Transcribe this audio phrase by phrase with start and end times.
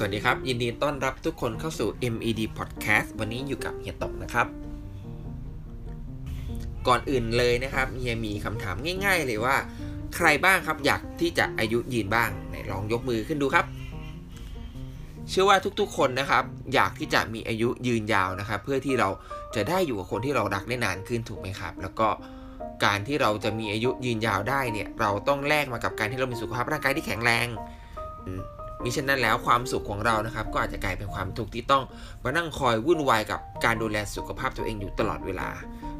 [0.00, 4.46] สวัสดีครับ ยินดีต้อนรับทุกคนเข้าสู่ MED Podcast วันนี้อยู่กับเฮียตกนะครับ
[6.86, 9.56] ก่อนอื่นเลยนะครับเฮียมีคำถามง่าย ๆ เลยว่า
[10.16, 13.64] ใครบ้างครับอยากที่จะอายุยืนบ้างไหนลองยกมือขึ้นดูครับ
[15.30, 16.44] เชื่อว่าทุกๆ คนนะครับ
[16.74, 19.08] อยากที่จะมีอายุยืนยาวนะครับ เพื่อที่เรา
[19.54, 22.08] จะได้อยู่กับคนที่เรารักได้นานขึ้นถูกไหมครับ แล้วก็
[22.84, 27.46] การที่เราจะมีอายุยืนยาวได้เนี่ย เราต้องแลกมากับการที่เรามีสุขภาพร่างกายที่แข็งแรง
[28.82, 31.84] มิฉะนั้นแล้วความสุขของเรานะครับก็อาจจะกลายเป็นความทุกข์ที่ต้อง
[32.24, 35.48] มานั่งคอยวุ่นวายกับการดูแลสุขภาพตัวเองอยู่ตลอดเวลา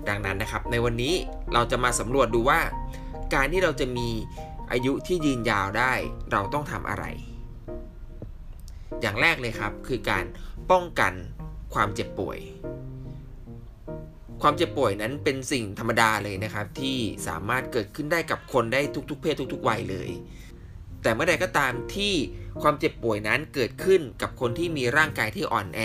[0.09, 1.15] ดังนั้นนะครับ ในวันนี้
[1.53, 2.61] เราจะมาสำรวจดูว่า
[3.35, 4.09] การที่เราจะมี
[4.73, 5.93] อายุที่ยืนยาวได้
[6.33, 7.05] เราต้องทำอะไร
[9.01, 10.25] อย่างแรกเลยครับคือการ
[10.71, 11.13] ป้องกัน
[11.75, 12.39] ความเจ็บป่วย
[14.43, 16.99] ความเจ็บป่วยนั้นเป็นสิ่งธรรมดาเลยนะครับที่
[17.29, 20.11] สามารถเกิดขึ้นได้กับคนได้ทุกๆ เพศทุก ๆ วัยเลย
[21.03, 22.15] แต่เมื่อใดก็ตามที่
[22.63, 25.81] ความเจ็บป่วยนั้นเกิดขึ้นกับคนที่มีร่างกายที่อ่อนแอ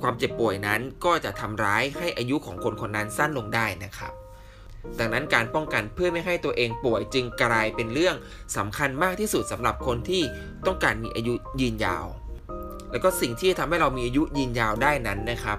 [0.00, 4.12] ความเจ็บป่วยนั้นก็จะทำร้ายให้อายุของคนคนนั้นสั้นลงได้นะครับ
[4.98, 8.16] ดังนั้นการป้องกันเพื่อไม่ให้ตัวเองป่วยจึงกลายเป็นเรื่อง
[8.56, 10.22] สำคัญมากที่สุดสำหรับคนที่
[10.66, 12.06] ต้องการมีอายุยืนยาว
[12.90, 15.58] แล้วก็สิ่งที่ทำให้เรามีอายุยืนยาวได้นั้นนะครับ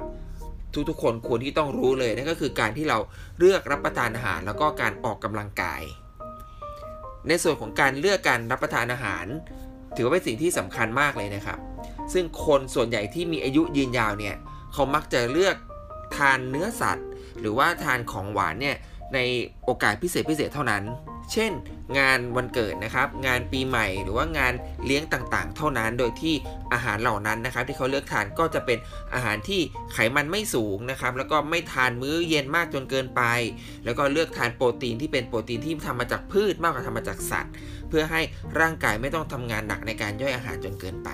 [0.89, 2.97] ทุกๆคนควรที่ต้องรู้เลยนั่นก็คือการที่เรา
[3.39, 5.81] เลือกรับประทานอาหารแล้วก็การออกกำลังกาย
[7.27, 9.25] ในส่วนของการเลือกการรับประทานอาหาร
[9.95, 11.59] ถือว่าเป็นสิ่งที่สำคัญมากเลยนะครับ
[12.13, 14.35] ซึ่งคนส่วนใหญ่ที่มีอายุยืนยาวเนี่ย
[14.73, 15.55] เขามักจะเลือก
[16.15, 17.07] ทานเนื้อสัตว์
[17.39, 18.75] หรือว่าทานของหวานเนี่ย
[19.13, 19.19] ใน
[19.65, 20.83] โอกาสพิเศษพิเศษเท่านั้น
[21.33, 21.51] เช่น
[21.99, 24.53] งานวันเกิดนะครับ งานปีใหม่หรือว่างาน
[24.85, 26.35] เลี้ยงต่างๆ เท่านั้นโดยที่
[26.73, 28.77] อาหารเหล่านั้นนะครับ ที่เขาเลือกทานก็จะเป็น
[29.13, 29.61] อาหารที่
[29.93, 33.21] ไขมันไม่สูงนะครับ แล้วก็ไม่ทานมื้อเย็นมากจนเกินไป
[33.85, 37.53] แล้วก็เลือกทานโปรตีนที่เป็นโปรตีนที่ทำมาจากพืชมากกว่าทำมาจากสัตว์
[37.89, 38.21] เพื่อให้
[38.59, 41.09] ร่างกายไม่ต้องทำงานหนักในการย่อยอาหารจนเกินไป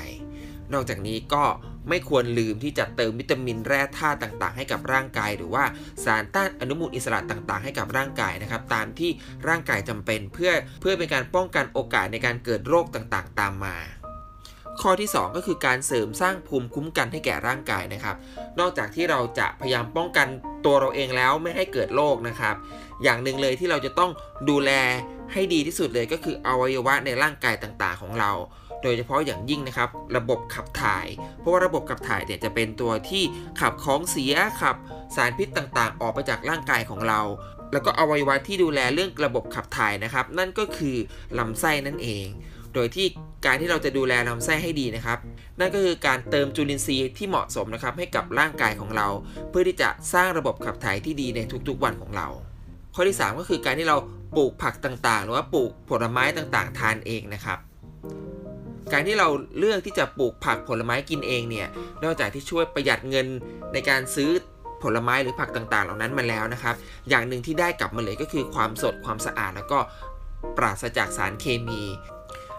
[0.74, 1.44] นอกจากนี้ก็
[1.90, 5.64] ไม่ควรลืมที่จะเติมวิตามินแร่ธาตุต่างๆ ให้กับร่างกาย หรือว่า
[6.04, 9.12] สารต้านอนุมูลอิสระต่างๆ ให้กับร่างกายนะครับตามที่
[9.48, 10.52] ร่างกายจำเป็นเพื่อ
[10.82, 13.78] เพื่อเป็นการป้องกันโอกาสในการเกิดโรคต่างๆ ตามมา
[14.82, 18.16] ข้อที่ 2 ก็คือการเสริมสร้างภูมิคุ้มกันให้แก่ร่างกายนะครับ
[18.60, 20.28] นอกจากที่เราจะพยายามป้องกัน
[20.66, 22.56] ตัวเราเองแล้วไม่ให้เกิดโรคนะครับ
[23.04, 24.12] อย่างหนึ่งเลยที่เราจะต้อง
[24.50, 24.72] ดูแล
[25.34, 28.32] ให้ดีที่สุดเลยก็คืออวัยวะในร่างกายต่างๆของเรา
[28.86, 31.08] โดยเฉพาะอย่างยิ่งนะครับ ระบบขับถ่าย
[31.40, 33.24] เพราะว่าระบบขับถ่ายเนี่ยจะเป็นตัวที่
[33.62, 34.76] ขับของเสียขับ
[35.16, 37.22] สารพิษต่างๆ ออกไปจากร่างกายของเรา
[37.72, 40.96] แล้วก็อวัยวะที่ดูแลเรื่องระบบขับถ่ายนะครับ นั่นก็คือ
[41.40, 42.26] ลำไส้นั่นเอง
[42.74, 43.08] โดยที่
[43.46, 45.20] การที่เราจะดูแลลำไส้ให้ดีนะครับ
[45.60, 49.08] นั่นก็คือการเติมจุลินทรีย์ที่เหมาะสมนะครับให้กับร่างกายของเรา
[49.50, 52.28] เพื่อที่จะสร้างระบบขับถ่ายที่ดีในทุกๆวันของเรา
[52.96, 53.98] ข้อที่ 3 ก็คือการที่เรา
[54.38, 57.60] ปลูกผักต่างๆ หรือว่าปลูกผลไม้ต่างๆ ทานเองนะครับ
[58.98, 59.30] การที่เรา
[59.60, 61.68] เลือกที่จะปลูกผักผลไม้กินเองเนี่ย
[62.04, 63.28] นอกจากที่ช่วยประหยัดเงิน
[63.74, 64.30] ในการซื้อ
[64.84, 66.76] ผลไม้หรือผักต่างๆ เหล่านั้นมาแล้วนะครับ
[67.10, 69.80] อย่างหนึ่งที่ได้กลับมาเลยก็คือความสดความสะอาดแล้วก็
[70.58, 71.82] ปราศจากสารเคมี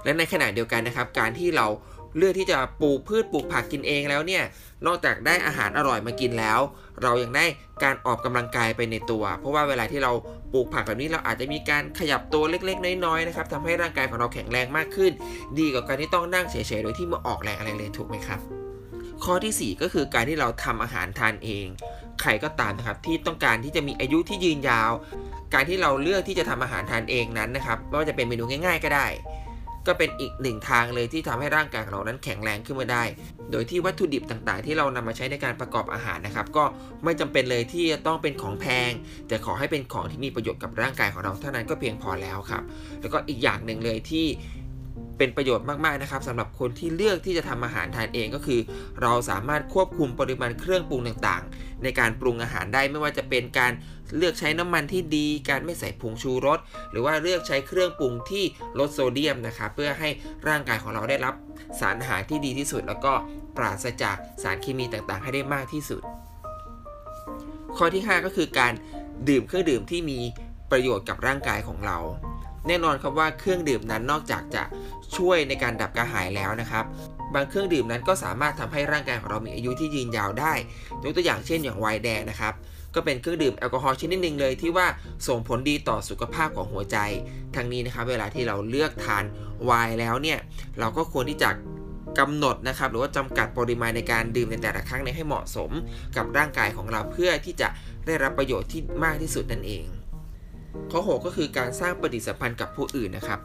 [0.05, 1.67] และในขณะเดียวกันนะครับ การที่เรา
[2.17, 4.43] เลือกที่จะปลูกพืชปลูกผักกินเองแล้วเนี่ย
[4.87, 6.61] นอกจากได้อาหารอร่อยมากินแล้ว
[7.03, 7.45] เรายังได้
[7.83, 10.13] การออกกำลังกายไปในตัว เพราะว่าเวลาที่เรา
[10.53, 15.13] ปลูกผักแบบนี้เราอาจจะมีการขยับตัวเล็กๆ น้อยๆนะครับทำให้ร่างกายของเราแข็งแรงมากขึ้น
[15.59, 18.41] ดีกว่าการที่ต้องนั่งเฉยๆโดยที่มาออกแรงอะไรเลยถูกไหมครับ
[19.25, 21.67] ข้อที่ 4 ก็คือการที่เราทำอาหารทานเอง
[22.21, 24.93] ใครก็ตามนะครับที่ต้องการที่จะมีอายุที่ยืนยาว
[25.55, 29.07] การที่เราเลือกที่จะทำอาหารทานเองนั้นนะครับไม่ว่าจะเป็นเมนูง่าย ๆ ก็ได้
[29.89, 33.05] ก็เป็นอีกหนึ่งทางเลยที่ทำให้ร่างกายของเรานั้นแข็งแรงขึ้นมาได้
[33.51, 36.65] โดยที่วัตถุดิบต่างๆ ที่เรานำมาใช้ในการประกอบอาหารนะครับ ก็
[37.05, 38.91] ไม่จำเป็นเลยที่จะต้องเป็นของแพง
[39.29, 42.63] แต่ขอให้เป็นของที่มีประโยชน์กับร่างกายของเราเท่านั้นก็เพียงพอแล้วครับ
[43.01, 44.27] แล้วก็อีกอย่างหนึ่งเลยที่
[45.19, 48.61] เป็นประโยชน์มากๆนะครับสำหรับคนที่เลือกที่จะทำอาหารทานเองก็คือ
[49.03, 53.73] เราสามารถควบคุมปริมาณเครื่องปรุงต่างๆ ในการปรุงอาหารได้ไม่ว่าจะเป็นการ
[54.17, 56.59] เลือกใช้น้ำมันที่ดี การไม่ใส่ผงชูรส
[56.91, 58.45] หรือว่าเลือกใช้เครื่องปรุงที่
[58.79, 60.09] ลดโซเดียมนะครับเพื่อให้
[60.49, 61.35] ร่างกายของเราได้รับ
[61.81, 63.13] สารอาหารที่ดีที่สุด แล้วก็
[63.57, 66.03] ปราศจากสารเคมีต่างๆ ให้ได้มากที่สุด
[67.77, 68.73] ข้อที่ 5 ก็คือการ
[69.29, 70.19] ดื่มเครื่องดื่มที่มี
[70.71, 71.99] ประโยชน์กับร่างกายของเรา
[72.69, 74.63] แน่นอนครับว่าเครื่องดื่มนั้นนอกจากจะ
[75.17, 76.85] ช่วยในการดับกระหายแล้วนะครับ
[77.35, 80.53] บางเครื่องดื่มนั้นก็สามารถทำให้ร่างกายของเรามีอายุที่ยืนยาวได้
[81.03, 82.55] ยกตัวอย่างเช่นอย่างไวน์แดงนะครับ
[82.95, 84.87] ก็เป็นเครื่องดื่มแอลกอฮอล์ชนิดหนึ่งเลยที่ว่า
[85.29, 86.97] ส่งผลดีต่อสุขภาพของหัวใจ
[87.57, 89.25] ทั้งนี้นะครับเวลาที่เราเลือกทาน
[89.65, 90.39] ไวน์แล้วเนี่ย
[90.81, 91.51] เราก็ควรที่จะ
[92.19, 95.71] กำหนดนะครับหรือว่าจำกัดปริมาณในการดื่มในแต่ละครั้งให้เหมาะสม
[96.17, 97.69] กับร่างกายของเราเพื่อที่จะ
[98.07, 99.85] ได้รับประโยชน์ที่มากที่สุดนั่นเอง
[100.93, 103.39] ข้อ 6 ก็คือการสร้างปฏิสัมพันธ์กับผู้อื่นนะครับ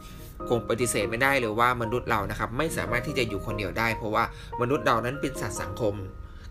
[0.50, 4.24] คงปฏิเสธไม่ได้เลยว่ามนุษย์เรานะครับไม่สามารถที่จะอยู่คนเดียวได้ เพราะว่า
[4.62, 5.96] มนุษย์เรานั้นเป็นสัตว์สังคม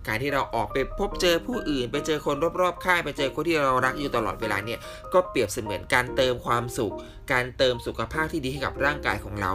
[0.07, 4.79] การที่เราออกไปพบเจอผู้อื่น ไปเจอคนรอบๆข้างไปเจอคนที่เรารักอยู่ตลอดเวลาเนี่ย
[5.13, 6.95] ก็เปรียบเสมือนการเติมความสุข
[7.33, 9.53] การเติมสุขภาพที่ดีให้กับร่างกายของเรา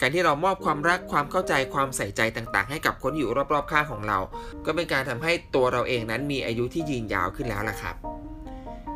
[0.00, 4.18] การที่เรามอบความรักความเข้าใจความใส่ใจต่างๆ ให้กับคนอยู่รอบๆข้างของเรา
[4.66, 7.94] ก็เป็นการทำให้ตัวเราเองนั้นมีอายุที่ยืนยาวขึ้นแล้วล่ะครับ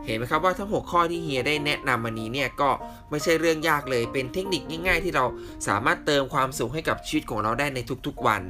[0.06, 2.70] เห็นไหมครับว่าทั้ง6ข้อที่เฮียได้แนะนำวันนี้เนี่ยก็
[3.10, 5.24] ไม่ใช่เรื่องยากเลย เป็นเทคนิคง่าย ๆ ที่เรา
[5.68, 8.42] สามารถเติมความสุขให้กับชีวิตของเราได้ในทุกๆวัน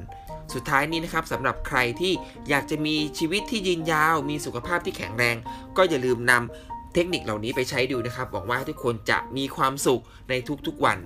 [0.55, 2.13] สุดท้ายนี้นะครับสำหรับใครที่
[2.49, 5.37] อยากจะมีชีวิตที่ยืนยาว มีสุขภาพที่แข็งแรง
[5.77, 10.35] ก็อย่าลืมนำเทคนิคเหล่านี้ไปใช้ดูนะครับหวังว่าทุกคนจะมีความสุขใน
[10.67, 10.99] ทุกๆวัน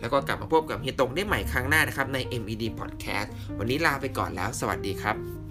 [0.00, 3.28] แล้วก็กลับมาพบกับเฮียตรงได้ใหม่ครั้งหน้านะครับใน MED Podcast
[3.58, 5.43] วันนี้ลาไปก่อนแล้ว สวัสดีครับ